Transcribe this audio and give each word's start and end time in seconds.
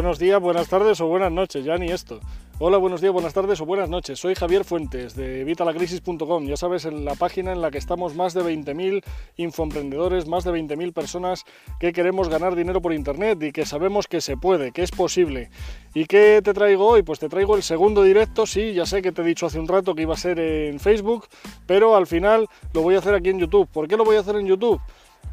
Buenos 0.00 0.18
días, 0.18 0.40
buenas 0.40 0.66
tardes 0.66 0.98
o 1.02 1.08
buenas 1.08 1.30
noches, 1.30 1.62
ya 1.62 1.76
ni 1.76 1.90
esto. 1.90 2.20
Hola, 2.58 2.78
buenos 2.78 3.02
días, 3.02 3.12
buenas 3.12 3.34
tardes 3.34 3.60
o 3.60 3.66
buenas 3.66 3.90
noches. 3.90 4.18
Soy 4.18 4.34
Javier 4.34 4.64
Fuentes 4.64 5.14
de 5.14 5.44
Vitalacrisis.com. 5.44 6.46
Ya 6.46 6.56
sabes, 6.56 6.86
en 6.86 7.04
la 7.04 7.16
página 7.16 7.52
en 7.52 7.60
la 7.60 7.70
que 7.70 7.76
estamos 7.76 8.14
más 8.14 8.32
de 8.32 8.40
20.000 8.40 9.04
infoemprendedores, 9.36 10.26
más 10.26 10.44
de 10.44 10.52
20.000 10.52 10.94
personas 10.94 11.44
que 11.78 11.92
queremos 11.92 12.30
ganar 12.30 12.56
dinero 12.56 12.80
por 12.80 12.94
internet 12.94 13.42
y 13.42 13.52
que 13.52 13.66
sabemos 13.66 14.06
que 14.06 14.22
se 14.22 14.38
puede, 14.38 14.72
que 14.72 14.82
es 14.82 14.90
posible. 14.90 15.50
¿Y 15.92 16.06
qué 16.06 16.40
te 16.42 16.54
traigo 16.54 16.86
hoy? 16.86 17.02
Pues 17.02 17.18
te 17.18 17.28
traigo 17.28 17.54
el 17.54 17.62
segundo 17.62 18.02
directo. 18.02 18.46
Sí, 18.46 18.72
ya 18.72 18.86
sé 18.86 19.02
que 19.02 19.12
te 19.12 19.20
he 19.20 19.24
dicho 19.26 19.44
hace 19.44 19.60
un 19.60 19.68
rato 19.68 19.94
que 19.94 20.00
iba 20.00 20.14
a 20.14 20.16
ser 20.16 20.40
en 20.40 20.80
Facebook, 20.80 21.26
pero 21.66 21.94
al 21.94 22.06
final 22.06 22.48
lo 22.72 22.80
voy 22.80 22.94
a 22.94 23.00
hacer 23.00 23.14
aquí 23.14 23.28
en 23.28 23.38
YouTube. 23.38 23.68
¿Por 23.68 23.86
qué 23.86 23.98
lo 23.98 24.06
voy 24.06 24.16
a 24.16 24.20
hacer 24.20 24.36
en 24.36 24.46
YouTube? 24.46 24.80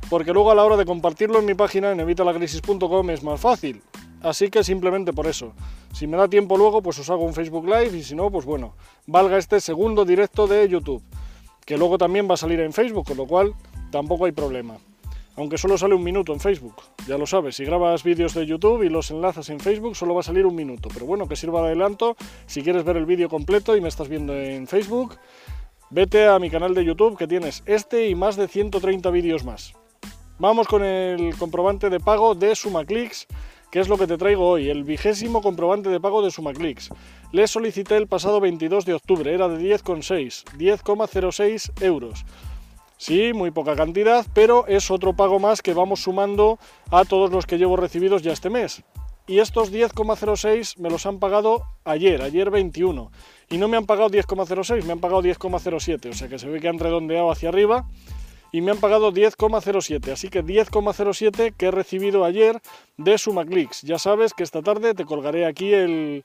Porque 0.09 0.33
luego 0.33 0.51
a 0.51 0.55
la 0.55 0.63
hora 0.63 0.77
de 0.77 0.85
compartirlo 0.85 1.39
en 1.39 1.45
mi 1.45 1.53
página 1.53 1.91
en 1.91 1.99
evitalacrisis.com 1.99 3.09
es 3.09 3.23
más 3.23 3.39
fácil. 3.39 3.81
Así 4.21 4.49
que 4.49 4.63
simplemente 4.63 5.13
por 5.13 5.27
eso. 5.27 5.53
Si 5.93 6.07
me 6.07 6.17
da 6.17 6.27
tiempo 6.27 6.57
luego, 6.57 6.81
pues 6.81 6.99
os 6.99 7.09
hago 7.09 7.23
un 7.23 7.33
Facebook 7.33 7.65
Live 7.65 7.97
y 7.97 8.03
si 8.03 8.15
no, 8.15 8.31
pues 8.31 8.45
bueno, 8.45 8.75
valga 9.05 9.37
este 9.37 9.59
segundo 9.59 10.05
directo 10.05 10.47
de 10.47 10.67
YouTube, 10.67 11.03
que 11.65 11.77
luego 11.77 11.97
también 11.97 12.27
va 12.29 12.33
a 12.33 12.37
salir 12.37 12.59
en 12.59 12.73
Facebook, 12.73 13.07
con 13.07 13.17
lo 13.17 13.27
cual 13.27 13.53
tampoco 13.91 14.25
hay 14.25 14.31
problema. 14.31 14.77
Aunque 15.35 15.59
solo 15.59 15.77
sale 15.77 15.93
un 15.93 16.03
minuto 16.03 16.33
en 16.33 16.39
Facebook, 16.39 16.75
ya 17.07 17.15
lo 17.15 17.27
sabes, 17.27 17.55
si 17.55 17.63
grabas 17.63 18.03
vídeos 18.03 18.33
de 18.33 18.47
YouTube 18.47 18.81
y 18.81 18.89
los 18.89 19.11
enlazas 19.11 19.49
en 19.49 19.59
Facebook 19.59 19.95
solo 19.95 20.15
va 20.15 20.21
a 20.21 20.23
salir 20.23 20.47
un 20.47 20.55
minuto, 20.55 20.89
pero 20.91 21.05
bueno, 21.05 21.27
que 21.27 21.35
sirva 21.35 21.61
de 21.61 21.67
adelanto, 21.67 22.17
si 22.47 22.63
quieres 22.63 22.83
ver 22.83 22.97
el 22.97 23.05
vídeo 23.05 23.29
completo 23.29 23.75
y 23.77 23.81
me 23.81 23.87
estás 23.87 24.07
viendo 24.07 24.35
en 24.35 24.65
Facebook, 24.65 25.15
vete 25.91 26.25
a 26.25 26.39
mi 26.39 26.49
canal 26.49 26.73
de 26.73 26.83
YouTube 26.83 27.17
que 27.17 27.27
tienes 27.27 27.61
este 27.67 28.09
y 28.09 28.15
más 28.15 28.35
de 28.35 28.47
130 28.47 29.11
vídeos 29.11 29.43
más. 29.43 29.73
Vamos 30.39 30.67
con 30.67 30.83
el 30.83 31.35
comprobante 31.37 31.89
de 31.89 31.99
pago 31.99 32.35
de 32.35 32.55
SumaClicks 32.55 33.27
¿Qué 33.71 33.81
es 33.81 33.89
lo 33.89 33.97
que 33.97 34.07
te 34.07 34.17
traigo 34.17 34.47
hoy? 34.47 34.69
El 34.69 34.85
vigésimo 34.85 35.41
comprobante 35.41 35.89
de 35.89 35.99
pago 35.99 36.21
de 36.21 36.31
SumaClicks. 36.31 36.89
Le 37.33 37.47
solicité 37.47 37.97
el 37.97 38.07
pasado 38.07 38.39
22 38.39 38.85
de 38.85 38.93
octubre, 38.93 39.33
era 39.33 39.49
de 39.49 39.59
10,6, 39.59 40.45
10,06 40.57 41.83
euros. 41.83 42.25
Sí, 42.95 43.33
muy 43.33 43.51
poca 43.51 43.75
cantidad, 43.75 44.25
pero 44.33 44.65
es 44.67 44.89
otro 44.89 45.13
pago 45.13 45.39
más 45.39 45.61
que 45.61 45.73
vamos 45.73 46.01
sumando 46.01 46.59
a 46.91 47.03
todos 47.03 47.29
los 47.29 47.45
que 47.45 47.57
llevo 47.57 47.75
recibidos 47.75 48.21
ya 48.21 48.31
este 48.31 48.49
mes. 48.49 48.83
Y 49.27 49.39
estos 49.39 49.73
10,06 49.73 50.77
me 50.77 50.89
los 50.89 51.05
han 51.05 51.19
pagado 51.19 51.65
ayer, 51.83 52.21
ayer 52.21 52.49
21. 52.49 53.11
Y 53.49 53.57
no 53.57 53.67
me 53.67 53.75
han 53.75 53.85
pagado 53.85 54.09
10,06, 54.09 54.85
me 54.85 54.93
han 54.93 54.99
pagado 54.99 55.21
10,07. 55.21 56.09
O 56.09 56.13
sea 56.13 56.29
que 56.29 56.39
se 56.39 56.47
ve 56.47 56.61
que 56.61 56.69
han 56.69 56.79
redondeado 56.79 57.29
hacia 57.29 57.49
arriba 57.49 57.85
y 58.51 58.61
me 58.61 58.71
han 58.71 58.77
pagado 58.77 59.11
10,07. 59.11 60.11
Así 60.11 60.29
que 60.29 60.43
10,07 60.43 61.53
que 61.55 61.65
he 61.67 61.71
recibido 61.71 62.25
ayer 62.25 62.61
de 62.97 63.17
SumaClicks. 63.17 63.81
Ya 63.83 63.99
sabes 63.99 64.33
que 64.33 64.43
esta 64.43 64.61
tarde 64.61 64.93
te 64.93 65.05
colgaré 65.05 65.45
aquí 65.45 65.73
el, 65.73 66.23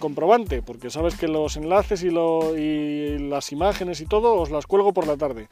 comprobante, 0.00 0.62
porque 0.62 0.90
sabes 0.90 1.16
que 1.16 1.28
los 1.28 1.56
enlaces 1.56 2.02
y, 2.02 2.08
y 2.08 3.18
las 3.18 3.52
imágenes 3.52 4.00
y 4.00 4.06
todo 4.06 4.34
os 4.34 4.50
las 4.50 4.66
cuelgo 4.66 4.92
por 4.92 5.06
la 5.06 5.16
tarde. 5.16 5.48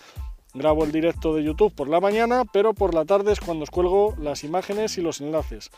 Grabo 0.52 0.82
el 0.82 0.90
directo 0.90 1.32
de 1.32 1.44
YouTube 1.44 1.72
por 1.72 1.88
la 1.88 2.00
mañana, 2.00 2.44
pero 2.44 2.74
por 2.74 2.92
la 2.92 3.04
tarde 3.04 3.32
es 3.32 3.38
cuando 3.38 3.62
os 3.62 3.70
cuelgo 3.70 4.16
las 4.20 4.42
imágenes 4.42 4.98
y 4.98 5.00
los 5.00 5.20
enlaces. 5.20 5.70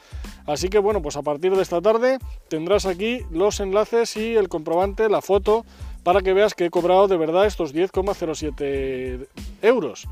Así 0.46 0.70
que 0.70 0.78
bueno, 0.78 1.02
pues 1.02 1.16
a 1.16 1.22
partir 1.22 1.54
de 1.54 1.60
esta 1.60 1.82
tarde 1.82 2.18
tendrás 2.48 2.86
aquí 2.86 3.20
los 3.30 3.60
enlaces 3.60 4.16
y 4.16 4.34
el 4.34 4.48
comprobante, 4.48 5.10
la 5.10 5.20
foto 5.20 5.66
para 6.02 6.20
que 6.20 6.32
veas 6.32 6.54
que 6.54 6.66
he 6.66 6.70
cobrado 6.70 7.08
de 7.08 7.16
verdad 7.16 7.46
estos 7.46 7.74
10,07 7.74 9.28
euros. 9.62 10.08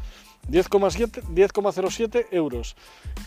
10,07 0.49 2.27
euros. 2.31 2.77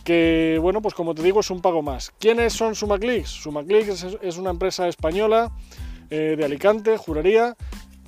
Que 0.03 0.57
bueno, 0.61 0.81
pues 0.81 0.93
como 0.93 1.15
te 1.15 1.23
digo, 1.23 1.39
es 1.39 1.49
un 1.49 1.61
pago 1.61 1.81
más. 1.81 2.11
¿Quiénes 2.19 2.53
son 2.53 2.75
SumaClicks? 2.75 3.29
SumaClicks 3.29 4.05
es, 4.21 4.37
una 4.37 4.49
empresa 4.49 4.87
española 4.87 5.51
eh, 6.09 6.35
de 6.37 6.45
Alicante, 6.45 6.97
juraría, 6.97 7.55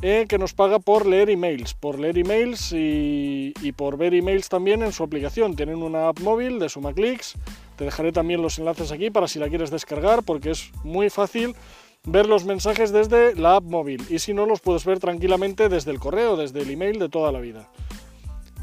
eh, 0.02 0.26
que 0.28 0.38
nos 0.38 0.54
paga 0.54 0.80
por 0.80 1.06
leer 1.06 1.30
emails, 1.30 1.74
por 1.74 2.00
leer 2.00 2.18
emails 2.18 2.74
y, 2.74 3.54
por 3.78 3.98
ver 3.98 4.14
emails 4.14 4.50
también 4.50 4.84
en 4.84 4.92
su 4.92 5.04
aplicación. 5.04 5.56
Tienen 5.56 5.82
una 5.82 6.10
app 6.10 6.20
móvil 6.20 6.60
de 6.60 6.68
SumaClicks. 6.70 7.36
Te 7.78 7.86
dejaré 7.86 8.12
también 8.12 8.42
los 8.42 8.60
enlaces 8.60 8.92
aquí 8.92 9.10
para 9.10 9.28
si 9.28 9.40
la 9.40 9.50
quieres 9.50 9.72
descargar, 9.72 10.24
porque 10.24 10.52
es 10.52 10.72
muy 10.84 11.10
fácil 11.10 11.56
ver 12.06 12.28
los 12.28 12.46
mensajes 12.46 12.92
desde 12.92 13.36
la 13.36 13.58
app 13.58 13.64
móvil 13.64 14.04
y 14.10 14.20
si 14.20 14.34
no 14.34 14.46
los 14.46 14.62
puedes 14.62 14.86
ver 14.86 15.00
tranquilamente 15.00 15.70
desde 15.70 15.92
el 15.92 16.00
correo, 16.00 16.38
desde 16.38 16.62
el 16.62 16.72
email 16.72 17.00
de 17.00 17.10
toda 17.10 17.32
la 17.32 17.40
vida. 17.40 17.70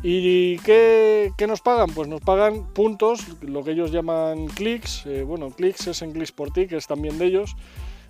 ¿Y 0.05 0.59
qué, 0.59 1.33
nos 1.47 1.61
pagan? 1.61 1.91
Pues 1.95 2.09
nos 2.09 2.21
pagan 2.21 2.73
puntos, 2.73 3.25
lo 3.41 3.63
que 3.63 3.71
ellos 3.71 3.93
llaman 3.93 4.49
clics, 4.49 5.07
eh, 5.07 5.23
bueno, 5.23 5.51
clics 5.51 5.87
es 5.87 6.03
en 6.03 6.13
clics 6.13 6.33
por 6.33 6.51
ti, 6.51 6.67
que 6.67 6.77
es 6.77 6.89
también 6.89 7.19
de 7.19 7.27
ellos, 7.27 7.55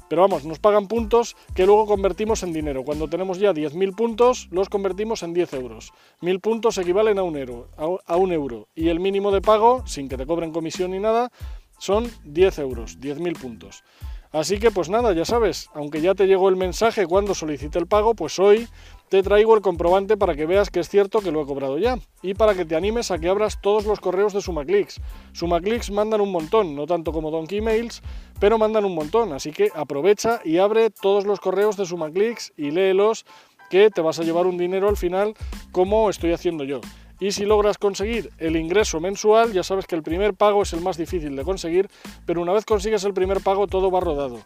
pero 0.09 0.23
vamos, 0.23 0.45
nos 0.45 0.59
pagan 0.59 0.89
puntos 0.89 1.37
que 1.55 1.67
luego 1.67 1.87
convertimos 1.87 2.43
en 2.43 2.53
dinero. 2.55 2.83
Cuando 2.85 3.09
tenemos 3.09 3.39
ya 3.39 3.53
10.000 3.53 3.95
puntos, 3.95 4.49
los 4.51 4.69
convertimos 4.69 5.23
en 5.23 5.33
10 5.33 5.55
euros. 5.55 5.93
1.000 6.21 6.41
puntos 6.41 6.79
equivalen 6.79 7.19
a 7.19 7.23
un, 7.23 7.37
euro, 7.37 7.69
a 7.77 8.17
un 8.17 8.33
euro 8.33 8.69
y 8.75 8.89
el 8.89 9.01
mínimo 9.01 9.31
de 9.31 9.41
pago, 9.41 9.87
sin 9.87 10.09
que 10.09 10.17
te 10.17 10.27
cobren 10.27 10.53
comisión 10.53 10.91
ni 10.91 10.99
nada, 10.99 11.31
son 11.79 12.11
10 12.25 12.59
euros, 12.59 13.01
10.000 13.01 13.39
puntos. 13.39 13.85
Así 14.33 14.59
que 14.59 14.71
pues 14.71 14.89
nada, 14.89 15.13
ya 15.13 15.27
sabes, 15.27 15.69
aunque 15.75 16.01
ya 16.01 16.15
te 16.15 16.27
llegó 16.27 16.49
el 16.49 16.57
mensaje 16.57 17.07
cuando 17.07 17.35
solicité 17.35 17.79
el 17.79 17.87
pago, 17.87 18.15
pues 18.15 18.39
hoy 18.39 18.67
te 19.11 19.23
traigo 19.23 19.55
el 19.55 19.61
comprobante 19.61 20.17
para 20.17 20.35
que 20.35 20.47
veas 20.47 20.71
que 20.71 20.81
es 20.81 20.89
cierto 20.89 21.21
que 21.21 21.31
lo 21.31 21.43
he 21.43 21.45
cobrado 21.45 21.77
ya 21.77 21.99
y 22.23 22.33
para 22.33 22.55
que 22.55 22.65
te 22.65 22.75
animes 22.75 23.11
a 23.11 23.19
que 23.19 23.29
abras 23.29 23.61
todos 23.61 23.85
los 23.85 24.01
correos 24.01 24.33
de 24.33 24.41
SumaClicks. 24.41 25.03
SumaClicks 25.35 25.91
mandan 25.91 26.23
un 26.23 26.33
montón, 26.33 26.75
no 26.75 26.87
tanto 26.87 27.13
como 27.13 27.31
Donkey 27.31 27.61
Mails, 27.61 28.01
pero 28.41 28.57
mandan 28.57 28.87
un 28.87 28.95
montón, 28.95 29.35
así 29.35 29.53
que 29.53 29.71
aprovecha 29.75 30.41
y 30.47 30.57
abre 30.57 30.89
todos 30.89 31.27
los 31.27 31.39
correos 31.39 31.77
de 31.77 31.85
SumaClicks 31.85 32.55
y 32.57 32.71
léelos 32.71 33.27
que 33.69 33.91
te 33.91 34.01
vas 34.01 34.19
a 34.19 34.23
llevar 34.23 34.47
un 34.47 34.57
dinero 34.57 34.89
al 34.89 34.97
final 34.97 35.35
como 35.73 36.09
estoy 36.09 36.33
haciendo 36.33 36.65
yo. 36.65 36.81
Y 37.23 37.31
si 37.31 37.45
logras 37.45 37.79
conseguir 37.79 38.31
el 38.39 38.57
ingreso 38.57 38.99
mensual, 38.99 39.53
ya 39.53 39.63
sabes 39.63 39.87
que 39.87 39.95
el 39.95 40.03
primer 40.03 40.35
pago 40.35 40.65
es 40.65 40.73
el 40.73 40.81
más 40.81 40.97
difícil 40.97 41.37
de 41.37 41.45
conseguir, 41.45 41.89
pero 42.27 42.43
una 42.43 42.53
vez 42.53 42.65
consigues 42.65 43.05
el 43.05 43.15
primer 43.15 43.41
pago 43.43 43.69
todo 43.69 43.93
va 43.93 44.01
rodado. 44.01 44.41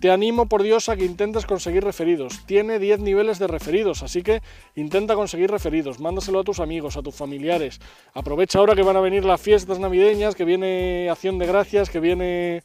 Te 0.00 0.10
animo 0.10 0.46
por 0.46 0.64
Dios 0.64 0.88
a 0.88 0.96
que 0.96 1.04
intentes 1.04 1.46
conseguir 1.46 1.84
referidos. 1.84 2.44
Tiene 2.44 2.80
10 2.80 2.98
niveles 2.98 3.38
de 3.38 3.46
referidos, 3.46 4.02
así 4.02 4.24
que 4.24 4.42
intenta 4.74 5.14
conseguir 5.14 5.52
referidos. 5.52 6.00
Mándaselo 6.00 6.40
a 6.40 6.42
tus 6.42 6.58
amigos, 6.58 6.96
a 6.96 7.02
tus 7.02 7.14
familiares. 7.14 7.78
Aprovecha 8.12 8.58
ahora 8.58 8.74
que 8.74 8.82
van 8.82 8.96
a 8.96 9.00
venir 9.00 9.24
las 9.24 9.40
fiestas 9.40 9.78
navideñas, 9.78 10.34
que 10.34 10.44
viene 10.44 11.08
Acción 11.08 11.38
de 11.38 11.46
Gracias, 11.46 11.90
que 11.90 12.00
viene 12.00 12.64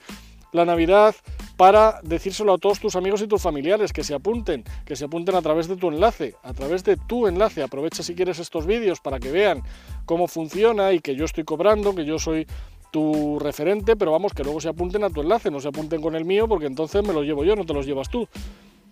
la 0.54 0.66
Navidad 0.66 1.14
para 1.62 2.00
decírselo 2.02 2.54
a 2.54 2.58
todos 2.58 2.80
tus 2.80 2.96
amigos 2.96 3.22
y 3.22 3.28
tus 3.28 3.40
familiares, 3.40 3.94
que 3.94 4.04
se 4.04 4.16
apunten, 4.16 4.64
que 4.84 4.96
se 4.96 5.06
apunten 5.06 5.36
a 5.36 5.44
través 5.44 5.68
de 5.68 5.76
tu 5.76 5.90
enlace, 5.90 6.34
a 6.42 6.54
través 6.54 6.84
de 6.84 6.98
tu 6.98 7.28
enlace. 7.28 7.62
Aprovecha 7.62 8.02
si 8.02 8.16
quieres 8.16 8.40
estos 8.40 8.66
vídeos 8.66 9.00
para 9.00 9.20
que 9.20 9.30
vean 9.30 9.62
cómo 10.06 10.28
funciona 10.28 10.92
y 10.92 11.02
que 11.02 11.16
yo 11.16 11.24
estoy 11.24 11.44
cobrando, 11.44 11.94
que 11.94 12.04
yo 12.04 12.18
soy 12.18 12.48
tu 12.92 13.38
referente, 13.38 13.96
pero 13.96 14.12
vamos, 14.12 14.34
que 14.34 14.44
luego 14.44 14.60
se 14.60 14.70
apunten 14.70 15.04
a 15.04 15.12
tu 15.12 15.22
enlace, 15.22 15.52
no 15.52 15.60
se 15.60 15.68
apunten 15.68 16.02
con 16.02 16.16
el 16.16 16.26
mío, 16.26 16.48
porque 16.48 16.66
entonces 16.66 17.06
me 17.06 17.14
los 17.14 17.26
llevo 17.26 17.44
yo, 17.44 17.56
no 17.56 17.64
te 17.64 17.76
los 17.76 17.86
llevas 17.86 18.10
tú 18.10 18.28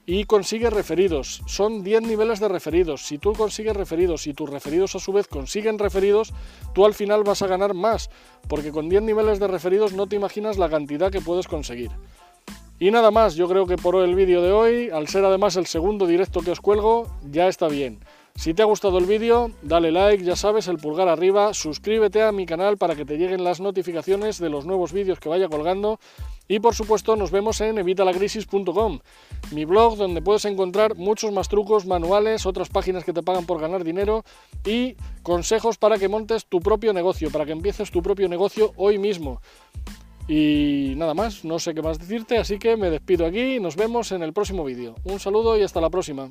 y 0.06 0.26
consigue 0.26 0.72
referidos. 0.72 1.42
Son 1.46 1.84
10 1.84 2.02
niveles 2.02 2.40
de 2.40 2.48
referidos. 2.48 3.06
Si 3.06 3.20
tú 3.20 3.34
consigues 3.34 3.76
referidos 3.76 4.26
y 4.26 4.34
tus 4.34 4.50
referidos 4.50 4.96
a 4.96 5.00
su 5.00 5.14
vez 5.14 5.28
consiguen 5.28 5.78
referidos, 5.78 6.34
tú 6.74 6.86
al 6.86 6.96
final 6.96 7.24
vas 7.24 7.44
a 7.44 7.48
ganar 7.48 7.76
más, 7.76 8.10
porque 8.48 8.72
con 8.72 8.90
10 8.90 9.04
niveles 9.04 9.40
de 9.40 9.48
referidos 9.48 9.94
no 9.94 10.08
te 10.08 10.16
imaginas 10.16 10.58
la 10.58 10.68
cantidad 10.68 11.12
que 11.12 11.22
puedes 11.22 11.48
conseguir. 11.48 11.92
Y 12.82 12.92
nada 12.92 13.12
más, 13.12 13.36
yo 13.36 13.50
creo 13.50 13.66
que 13.66 13.76
por 13.76 13.96
el 13.98 14.16
vídeo 14.16 14.42
de 14.42 14.54
hoy, 14.54 14.90
al 14.90 15.10
ser 15.10 15.26
además 15.26 15.58
el 15.58 15.66
segundo 15.66 16.08
directo 16.08 16.40
que 16.40 16.52
os 16.52 16.62
cuelgo, 16.62 17.08
ya 17.30 17.50
está 17.50 17.68
bien. 17.68 18.00
Si 18.36 18.54
te 18.54 18.62
ha 18.62 18.66
gustado 18.66 19.00
el 19.00 19.06
vídeo, 19.06 19.52
dale 19.62 19.92
like, 19.92 20.24
ya 20.24 20.38
sabes, 20.38 20.70
el 20.70 20.78
pulgar 20.78 21.10
arriba, 21.10 21.54
suscríbete 21.54 22.24
a 22.24 22.32
mi 22.32 22.46
canal 22.46 22.78
para 22.78 22.96
que 22.96 23.04
te 23.04 23.18
lleguen 23.18 23.44
las 23.44 23.60
notificaciones 23.60 24.40
de 24.40 24.50
los 24.50 24.66
nuevos 24.66 24.94
vídeos 24.94 25.20
que 25.20 25.28
vaya 25.28 25.50
colgando 25.50 26.00
y 26.48 26.60
por 26.60 26.74
supuesto 26.74 27.18
nos 27.18 27.32
vemos 27.32 27.60
en 27.60 27.80
evitalacrisis.com, 27.80 29.00
mi 29.52 29.66
blog 29.66 29.98
donde 29.98 30.22
puedes 30.22 30.46
encontrar 30.46 30.96
muchos 30.96 31.34
más 31.34 31.50
trucos, 31.50 31.86
manuales, 31.86 32.46
otras 32.46 32.70
páginas 32.70 33.04
que 33.04 33.12
te 33.12 33.24
pagan 33.24 33.46
por 33.46 33.60
ganar 33.60 33.84
dinero 33.84 34.24
y 34.66 34.96
consejos 35.22 35.78
para 35.78 35.98
que 35.98 36.08
montes 36.08 36.46
tu 36.46 36.62
propio 36.62 36.94
negocio, 36.94 37.30
para 37.32 37.46
que 37.46 37.52
empieces 37.52 37.92
tu 37.92 38.02
propio 38.02 38.30
negocio 38.30 38.72
hoy 38.78 38.98
mismo. 38.98 39.42
Y 40.30 40.94
nada 40.96 41.16
más, 41.16 41.44
no 41.44 41.58
sé 41.58 41.74
qué 41.74 41.82
más 41.82 41.98
decirte, 41.98 42.38
así 42.38 42.60
que 42.60 42.78
me 42.78 42.92
despido 42.92 43.26
aquí 43.26 43.56
y 43.56 43.60
nos 43.60 43.76
vemos 43.76 44.12
en 44.12 44.22
el 44.22 44.32
próximo 44.32 44.64
vídeo. 44.64 44.94
Un 45.04 45.20
saludo 45.20 45.58
y 45.58 45.64
hasta 45.64 45.82
la 45.82 45.90
próxima. 45.90 46.30